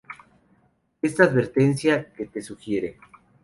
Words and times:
Esta 1.03 1.25
advertencia 1.25 2.11
que 2.11 2.25
te 2.25 2.41
sugiere 2.41 2.97